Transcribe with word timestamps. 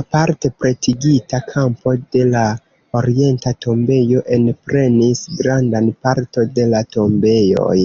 Aparte 0.00 0.50
pretigita 0.60 1.40
kampo 1.48 1.92
de 2.16 2.22
la 2.28 2.44
orienta 3.02 3.52
tombejo 3.66 4.24
enprenis 4.38 5.22
grandan 5.42 5.92
parto 6.08 6.48
de 6.58 6.68
la 6.74 6.82
tombejoj. 6.98 7.80